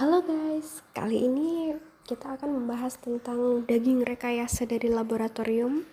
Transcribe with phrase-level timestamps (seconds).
[0.00, 1.76] Halo guys, kali ini
[2.08, 5.84] kita akan membahas tentang daging rekayasa dari laboratorium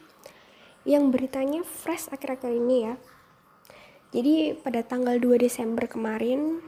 [0.87, 2.95] yang beritanya fresh akhir-akhir ini ya.
[4.15, 6.63] Jadi pada tanggal 2 Desember kemarin,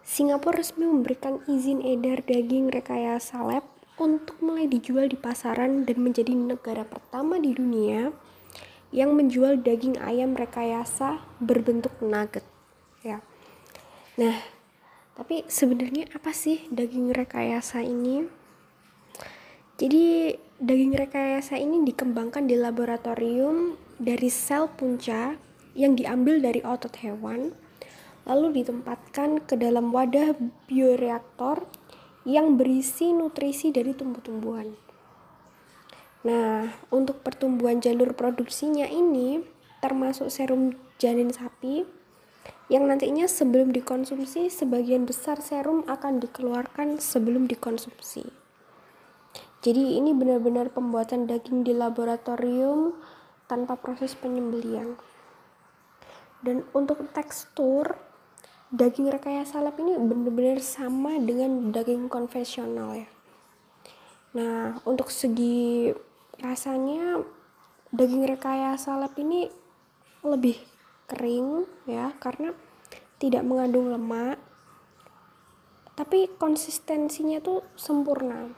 [0.00, 3.68] Singapura resmi memberikan izin edar daging rekayasa lab
[4.00, 8.16] untuk mulai dijual di pasaran dan menjadi negara pertama di dunia
[8.96, 12.48] yang menjual daging ayam rekayasa berbentuk nugget
[13.04, 13.20] ya.
[14.16, 14.55] Nah,
[15.16, 18.28] tapi sebenarnya apa sih daging rekayasa ini?
[19.80, 25.36] Jadi daging rekayasa ini dikembangkan di laboratorium dari sel punca
[25.76, 27.52] yang diambil dari otot hewan
[28.26, 30.34] lalu ditempatkan ke dalam wadah
[30.66, 31.64] bioreaktor
[32.26, 34.74] yang berisi nutrisi dari tumbuh-tumbuhan.
[36.26, 39.38] Nah, untuk pertumbuhan jalur produksinya ini
[39.78, 41.86] termasuk serum janin sapi,
[42.66, 48.26] yang nantinya sebelum dikonsumsi sebagian besar serum akan dikeluarkan sebelum dikonsumsi.
[49.62, 52.94] Jadi ini benar-benar pembuatan daging di laboratorium
[53.46, 54.98] tanpa proses penyembelian.
[56.42, 57.98] Dan untuk tekstur
[58.70, 63.08] daging rekayasa lab ini benar-benar sama dengan daging konvensional ya.
[64.34, 65.90] Nah, untuk segi
[66.42, 67.22] rasanya
[67.94, 69.48] daging rekayasa lab ini
[70.26, 70.58] lebih
[71.06, 72.52] kering ya karena
[73.16, 74.38] tidak mengandung lemak.
[75.96, 78.52] Tapi konsistensinya tuh sempurna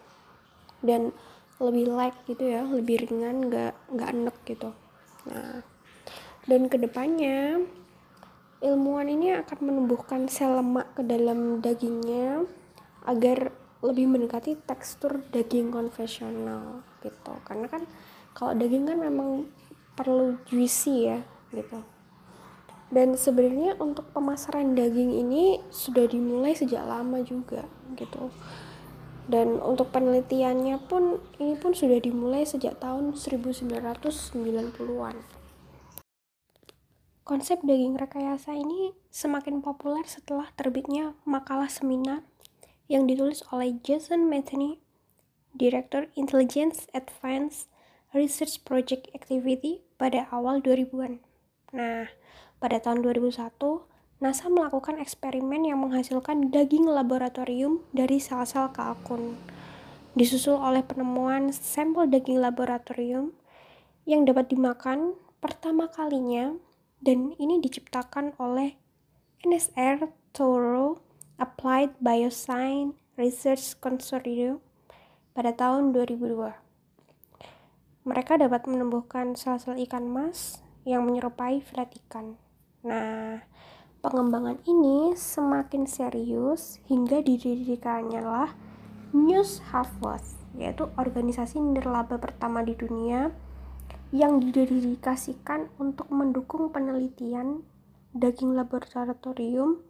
[0.83, 1.15] dan
[1.63, 4.71] lebih light gitu ya lebih ringan nggak nggak enek gitu.
[5.31, 5.63] Nah
[6.49, 7.63] dan ke depannya
[8.59, 12.43] ilmuwan ini akan menumbuhkan sel lemak ke dalam dagingnya
[13.07, 13.55] agar
[13.87, 17.39] lebih mendekati tekstur daging konvensional gitu.
[17.47, 17.87] Karena kan
[18.35, 19.47] kalau daging kan memang
[19.95, 21.23] perlu juicy ya
[21.55, 21.98] gitu
[22.89, 28.33] dan sebenarnya untuk pemasaran daging ini sudah dimulai sejak lama juga gitu
[29.29, 35.17] dan untuk penelitiannya pun ini pun sudah dimulai sejak tahun 1990-an
[37.29, 42.25] konsep daging rekayasa ini semakin populer setelah terbitnya makalah seminar
[42.89, 44.81] yang ditulis oleh Jason Metheny
[45.53, 47.69] Direktur Intelligence Advanced
[48.17, 51.21] Research Project Activity pada awal 2000-an.
[51.77, 52.09] Nah,
[52.59, 53.55] pada tahun 2001,
[54.19, 59.39] NASA melakukan eksperimen yang menghasilkan daging laboratorium dari sel-sel kalkun.
[60.19, 63.31] Disusul oleh penemuan sampel daging laboratorium
[64.11, 66.59] yang dapat dimakan pertama kalinya
[66.99, 68.75] dan ini diciptakan oleh
[69.47, 70.99] NSR Touro
[71.39, 74.59] Applied Bioscience Research Consortium
[75.31, 76.59] pada tahun 2002.
[78.03, 82.48] Mereka dapat menumbuhkan sel-sel ikan mas yang menyerupai filet ikan.
[82.87, 83.43] Nah,
[83.99, 88.55] pengembangan ini semakin serius hingga didirikannya lah
[89.11, 93.35] News Harvest, yaitu organisasi nirlaba pertama di dunia
[94.15, 97.67] yang didedikasikan untuk mendukung penelitian
[98.15, 99.83] daging laboratorium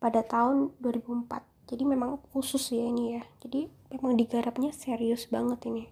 [0.00, 1.70] pada tahun 2004.
[1.70, 3.22] Jadi memang khusus ya ini ya.
[3.44, 5.86] Jadi memang digarapnya serius banget ini.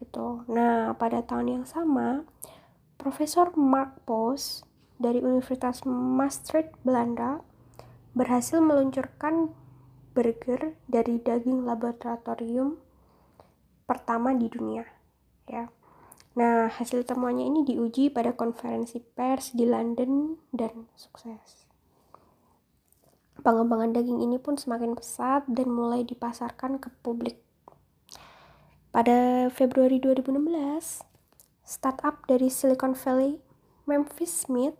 [0.00, 0.42] Gitu.
[0.50, 2.26] Nah, pada tahun yang sama,
[2.98, 4.66] Profesor Mark Post
[5.02, 7.42] dari Universitas Maastricht, Belanda,
[8.14, 9.50] berhasil meluncurkan
[10.14, 12.78] burger dari daging laboratorium
[13.84, 14.86] pertama di dunia.
[15.50, 15.68] Ya.
[16.32, 21.68] Nah, hasil temuannya ini diuji pada konferensi pers di London dan sukses.
[23.42, 27.42] Pengembangan daging ini pun semakin pesat dan mulai dipasarkan ke publik.
[28.92, 31.04] Pada Februari 2016,
[31.64, 33.40] startup dari Silicon Valley,
[33.88, 34.76] Memphis Smith,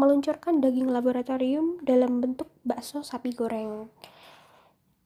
[0.00, 3.92] meluncurkan daging laboratorium dalam bentuk bakso sapi goreng.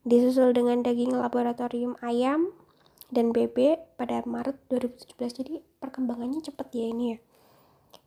[0.06, 2.54] Disusul dengan daging laboratorium ayam
[3.10, 5.42] dan bebek pada Maret 2017.
[5.42, 7.18] Jadi perkembangannya cepat ya ini ya.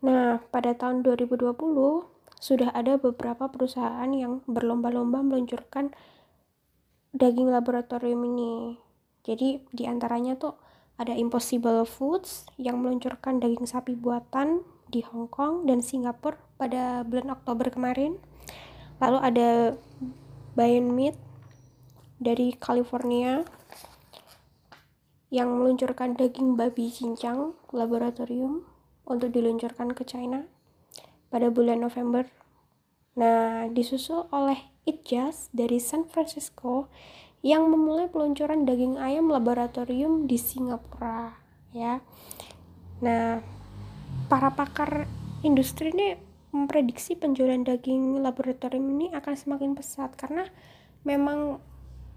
[0.07, 1.51] Nah, pada tahun 2020
[2.39, 5.91] sudah ada beberapa perusahaan yang berlomba-lomba meluncurkan
[7.11, 8.79] daging laboratorium ini.
[9.27, 10.55] Jadi di antaranya tuh
[10.95, 17.33] ada Impossible Foods yang meluncurkan daging sapi buatan di Hong Kong dan Singapura pada bulan
[17.37, 18.17] Oktober kemarin.
[18.97, 19.49] Lalu ada
[20.57, 21.15] Beyond Meat
[22.17, 23.45] dari California
[25.29, 28.65] yang meluncurkan daging babi cincang laboratorium
[29.05, 30.49] untuk diluncurkan ke China
[31.29, 32.25] pada bulan November.
[33.17, 36.87] Nah, disusul oleh It Just dari San Francisco
[37.45, 41.37] yang memulai peluncuran daging ayam laboratorium di Singapura
[41.75, 42.01] ya.
[43.03, 43.43] Nah,
[44.31, 45.05] para pakar
[45.45, 50.47] industri ini memprediksi penjualan daging laboratorium ini akan semakin pesat karena
[51.03, 51.59] memang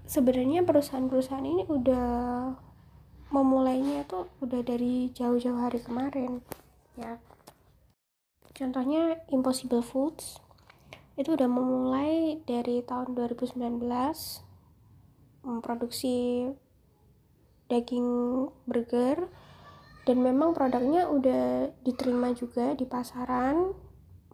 [0.07, 2.09] sebenarnya perusahaan-perusahaan ini udah
[3.31, 6.43] memulainya tuh udah dari jauh-jauh hari kemarin
[6.99, 7.19] ya.
[8.51, 10.43] Contohnya Impossible Foods
[11.15, 13.55] itu udah memulai dari tahun 2019
[15.41, 16.47] memproduksi
[17.71, 18.07] daging
[18.67, 19.31] burger
[20.03, 23.71] dan memang produknya udah diterima juga di pasaran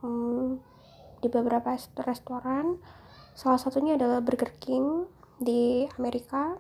[0.08, 0.64] hmm,
[1.20, 2.80] di beberapa restoran
[3.36, 5.06] salah satunya adalah Burger King
[5.38, 6.56] di Amerika.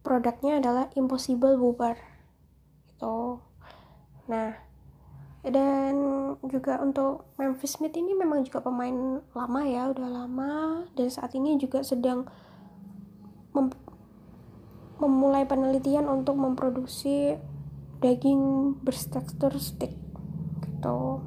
[0.00, 2.16] Produknya adalah Impossible Bubar
[2.96, 3.38] itu
[4.26, 4.56] nah
[5.46, 5.94] dan
[6.42, 10.52] juga untuk Memphis Smith ini memang juga pemain lama ya udah lama
[10.98, 12.26] dan saat ini juga sedang
[13.54, 13.70] mem
[14.96, 17.36] memulai penelitian untuk memproduksi
[18.00, 19.92] daging bertekstur stick
[20.76, 21.24] gitu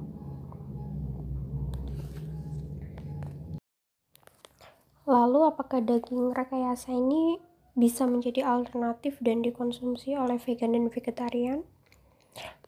[5.10, 7.42] lalu apakah daging rekayasa ini
[7.74, 11.66] bisa menjadi alternatif dan dikonsumsi oleh vegan dan vegetarian.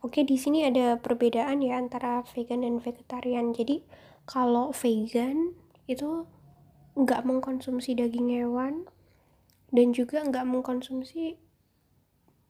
[0.01, 3.53] Oke, di sini ada perbedaan ya antara vegan dan vegetarian.
[3.53, 3.85] Jadi,
[4.25, 5.53] kalau vegan
[5.85, 6.25] itu
[6.97, 8.89] nggak mengkonsumsi daging hewan
[9.69, 11.37] dan juga nggak mengkonsumsi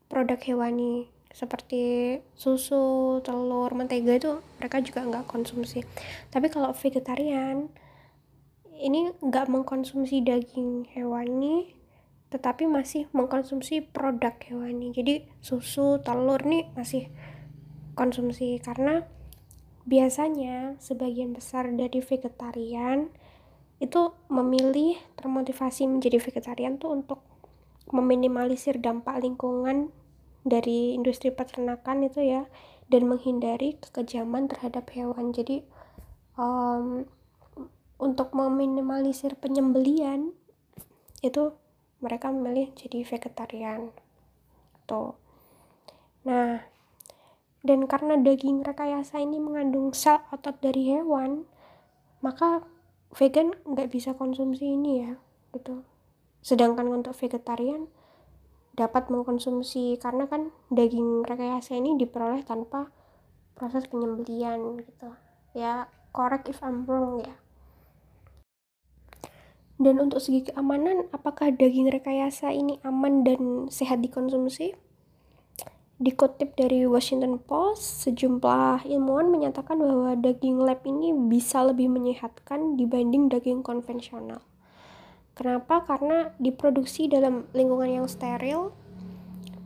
[0.08, 5.84] produk hewani seperti susu, telur, mentega itu mereka juga nggak konsumsi.
[6.28, 7.72] Tapi kalau vegetarian
[8.82, 11.78] ini nggak mengkonsumsi daging hewani
[12.32, 17.12] tetapi masih mengkonsumsi produk hewani jadi susu telur nih masih
[17.94, 19.06] konsumsi karena
[19.86, 23.12] biasanya sebagian besar dari vegetarian
[23.84, 27.20] itu memilih termotivasi menjadi vegetarian tuh untuk
[27.92, 29.92] meminimalisir dampak lingkungan
[30.42, 32.44] dari industri peternakan itu ya
[32.92, 35.32] dan menghindari kekejaman terhadap hewan.
[35.32, 35.64] Jadi
[36.36, 37.06] um,
[38.02, 40.34] untuk meminimalisir penyembelian
[41.22, 41.54] itu
[42.02, 43.94] mereka memilih jadi vegetarian.
[44.90, 45.14] Tuh.
[46.26, 46.66] Nah
[47.62, 51.46] dan karena daging rekayasa ini mengandung sel otot dari hewan
[52.26, 52.66] maka
[53.14, 55.14] vegan nggak bisa konsumsi ini ya
[55.54, 55.86] gitu.
[56.42, 57.86] Sedangkan untuk vegetarian
[58.76, 62.92] dapat mengkonsumsi karena kan daging rekayasa ini diperoleh tanpa
[63.56, 65.12] proses penyembelian gitu
[65.52, 67.36] ya correct if I'm wrong ya
[69.82, 74.78] dan untuk segi keamanan, apakah daging rekayasa ini aman dan sehat dikonsumsi?
[75.98, 83.26] Dikutip dari Washington Post, sejumlah ilmuwan menyatakan bahwa daging lab ini bisa lebih menyehatkan dibanding
[83.26, 84.46] daging konvensional.
[85.42, 85.82] Kenapa?
[85.90, 88.78] Karena diproduksi dalam lingkungan yang steril,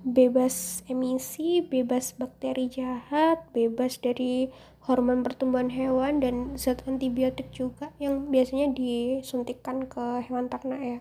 [0.07, 4.47] bebas emisi, bebas bakteri jahat, bebas dari
[4.87, 10.99] hormon pertumbuhan hewan dan zat antibiotik juga yang biasanya disuntikkan ke hewan ternak ya.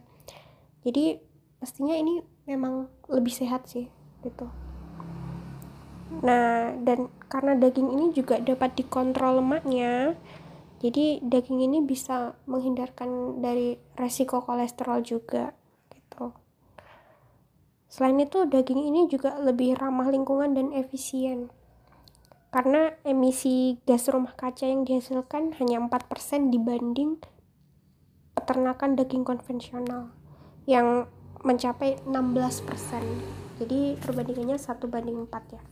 [0.82, 1.22] Jadi
[1.62, 3.86] pastinya ini memang lebih sehat sih
[4.26, 4.50] gitu.
[6.18, 10.18] Nah, dan karena daging ini juga dapat dikontrol lemaknya,
[10.84, 15.56] jadi daging ini bisa menghindarkan dari resiko kolesterol juga
[15.88, 16.36] gitu.
[17.88, 21.48] Selain itu, daging ini juga lebih ramah lingkungan dan efisien.
[22.52, 27.16] Karena emisi gas rumah kaca yang dihasilkan hanya 4% dibanding
[28.36, 30.12] peternakan daging konvensional
[30.68, 31.08] yang
[31.40, 33.56] mencapai 16%.
[33.56, 35.62] Jadi perbandingannya 1 banding 4 ya.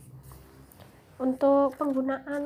[1.21, 2.43] Untuk penggunaan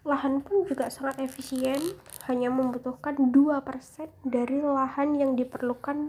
[0.00, 1.80] lahan pun juga sangat efisien,
[2.24, 6.08] hanya membutuhkan 2% dari lahan yang diperlukan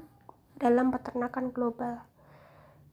[0.55, 2.07] dalam peternakan global.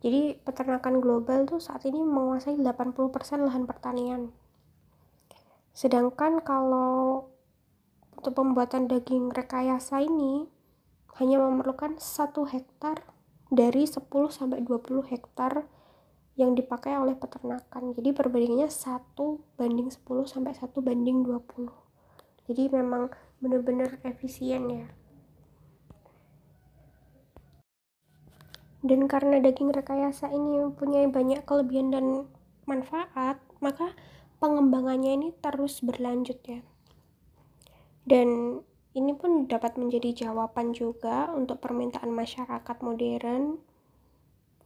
[0.03, 4.31] Jadi peternakan global tuh saat ini menguasai 80% lahan pertanian.
[5.75, 7.31] Sedangkan kalau
[8.19, 10.51] untuk pembuatan daging rekayasa ini
[11.23, 13.07] hanya memerlukan satu hektar
[13.51, 15.67] dari 10 sampai 20 hektar
[16.39, 17.93] yang dipakai oleh peternakan.
[17.99, 21.67] Jadi perbandingannya 1 banding 10 sampai 1 banding 20.
[22.47, 23.11] Jadi memang
[23.43, 24.87] benar-benar efisien ya.
[28.83, 32.31] dan karena daging rekayasa ini mempunyai banyak kelebihan dan
[32.69, 33.91] manfaat maka
[34.39, 36.63] pengembangannya ini terus berlanjut ya
[38.07, 38.63] dan
[38.95, 43.59] ini pun dapat menjadi jawaban juga untuk permintaan masyarakat modern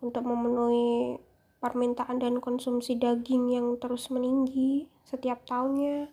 [0.04, 1.16] untuk memenuhi
[1.62, 6.10] permintaan dan konsumsi daging yang terus meninggi setiap tahunnya.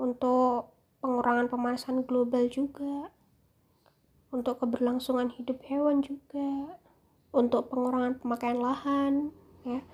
[0.00, 0.72] Untuk
[1.04, 3.12] pengurangan pemanasan global juga.
[4.32, 6.80] Untuk keberlangsungan hidup hewan juga.
[7.36, 9.36] Untuk pengurangan pemakaian lahan
[9.68, 9.84] ya.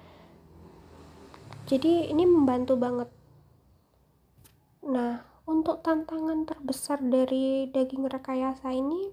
[1.66, 3.10] Jadi ini membantu banget.
[4.86, 9.10] Nah untuk tantangan terbesar dari daging rekayasa ini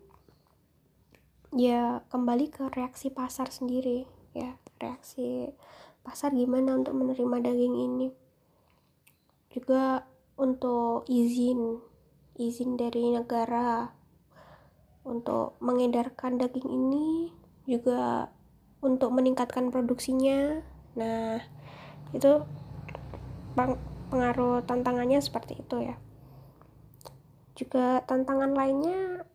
[1.50, 5.52] ya kembali ke reaksi pasar sendiri ya reaksi
[6.00, 8.08] pasar gimana untuk menerima daging ini.
[9.52, 10.08] Juga
[10.40, 11.90] untuk izin
[12.40, 13.92] izin dari negara
[15.04, 17.36] untuk mengedarkan daging ini
[17.68, 18.32] juga
[18.80, 20.64] untuk meningkatkan produksinya.
[20.96, 21.44] Nah
[22.16, 22.48] itu
[24.10, 25.96] pengaruh tantangannya seperti itu ya.
[27.60, 29.28] Juga tantangan lainnya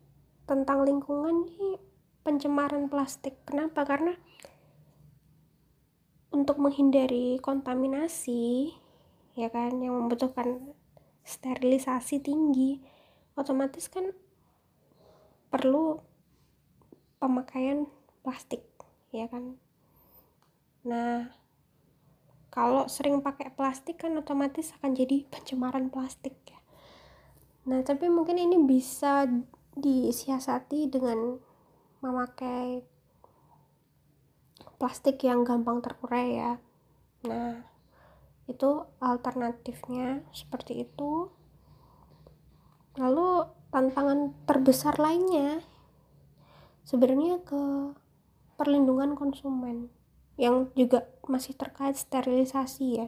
[0.49, 1.77] tentang lingkungan nih
[2.25, 3.37] pencemaran plastik.
[3.45, 3.85] Kenapa?
[3.85, 4.17] Karena
[6.35, 8.75] untuk menghindari kontaminasi
[9.39, 10.75] ya kan yang membutuhkan
[11.23, 12.83] sterilisasi tinggi
[13.39, 14.11] otomatis kan
[15.47, 16.03] perlu
[17.23, 17.87] pemakaian
[18.19, 18.67] plastik
[19.15, 19.55] ya kan.
[20.83, 21.31] Nah
[22.51, 26.59] kalau sering pakai plastik kan otomatis akan jadi pencemaran plastik ya.
[27.65, 29.25] Nah, tapi mungkin ini bisa
[29.75, 31.41] disiasati dengan
[31.99, 32.85] memakai
[34.77, 36.53] plastik yang gampang terurai ya.
[37.25, 37.65] Nah,
[38.45, 41.29] itu alternatifnya seperti itu.
[42.95, 45.59] Lalu tantangan terbesar lainnya
[46.87, 47.91] sebenarnya ke
[48.55, 49.91] perlindungan konsumen
[50.39, 53.07] yang juga masih terkait sterilisasi ya.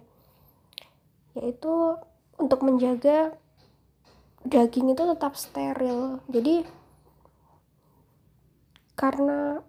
[1.38, 2.02] Yaitu
[2.38, 3.38] untuk menjaga
[4.48, 6.64] daging itu tetap steril jadi
[8.96, 9.62] karena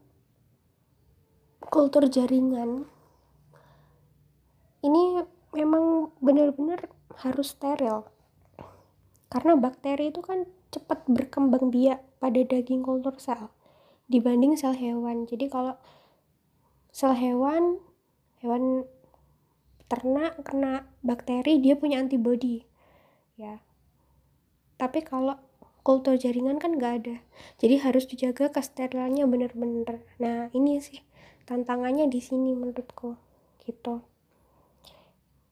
[1.69, 2.89] kultur jaringan
[4.81, 5.21] ini
[5.53, 6.89] memang benar-benar
[7.21, 8.09] harus steril.
[9.29, 13.53] Karena bakteri itu kan cepat berkembang biak pada daging kultur sel
[14.09, 15.29] dibanding sel hewan.
[15.29, 15.77] Jadi kalau
[16.89, 17.77] sel hewan
[18.41, 18.89] hewan
[19.93, 22.65] ternak kena bakteri dia punya antibodi
[23.37, 23.61] ya.
[24.81, 25.37] Tapi kalau
[25.85, 27.17] kultur jaringan kan nggak ada.
[27.61, 31.08] Jadi harus dijaga kesterilannya bener-bener nah ini sih
[31.49, 33.17] tantangannya di sini menurutku
[33.65, 34.05] gitu.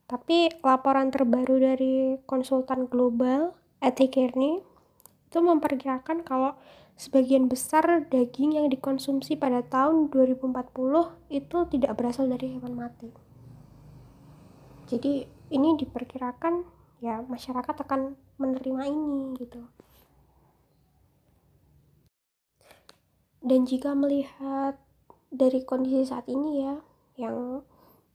[0.04, 4.62] Tapi laporan terbaru dari konsultan global Ethicare
[5.26, 6.54] itu memperkirakan kalau
[6.96, 10.52] sebagian besar daging yang dikonsumsi pada tahun 2040
[11.32, 13.10] itu tidak berasal dari hewan mati.
[14.86, 16.62] Jadi ini diperkirakan
[17.02, 19.60] ya masyarakat akan menerima ini gitu.
[23.42, 24.78] Dan jika melihat
[25.30, 26.74] dari kondisi saat ini ya
[27.16, 27.62] yang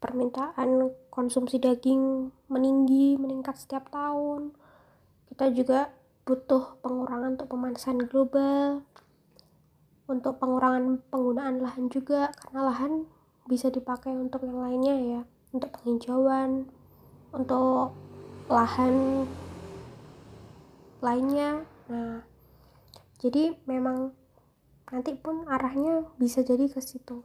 [0.01, 4.56] permintaan konsumsi daging meninggi meningkat setiap tahun.
[5.30, 5.94] Kita juga
[6.25, 8.86] butuh pengurangan untuk pemanasan global
[10.12, 13.08] untuk pengurangan penggunaan lahan juga karena lahan
[13.48, 15.22] bisa dipakai untuk yang lainnya ya
[15.56, 16.68] untuk penghijauan
[17.32, 17.96] untuk
[18.51, 19.24] lahan
[21.00, 21.63] lainnya.
[21.88, 22.27] Nah
[23.24, 24.12] jadi memang
[24.92, 27.24] nanti pun arahnya bisa jadi ke situ.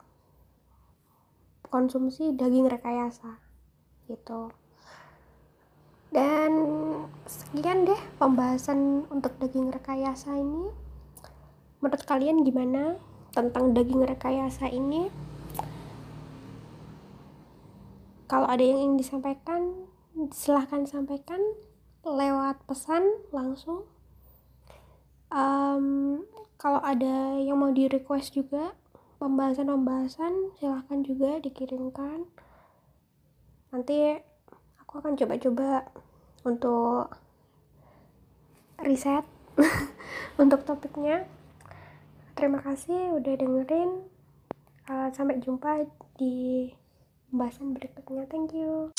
[1.66, 3.42] Konsumsi daging rekayasa
[4.06, 4.54] gitu.
[6.14, 6.52] Dan
[7.26, 10.70] sekian deh pembahasan untuk daging rekayasa ini.
[11.82, 12.96] Menurut kalian gimana
[13.34, 15.10] tentang daging rekayasa ini?
[18.30, 19.86] Kalau ada yang ingin disampaikan
[20.32, 21.42] silahkan sampaikan
[22.06, 23.02] lewat pesan
[23.34, 23.84] langsung.
[25.28, 26.22] Um,
[26.56, 28.72] kalau ada yang mau di request juga
[29.20, 32.24] pembahasan-pembahasan silahkan juga dikirimkan.
[33.72, 34.16] Nanti
[34.80, 35.84] aku akan coba-coba
[36.48, 37.12] untuk
[38.80, 39.24] riset
[40.42, 41.28] untuk topiknya.
[42.36, 43.90] Terima kasih udah dengerin.
[44.86, 45.82] Uh, sampai jumpa
[46.14, 46.70] di
[47.28, 48.24] pembahasan berikutnya.
[48.30, 48.94] Thank you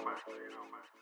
[0.00, 1.01] you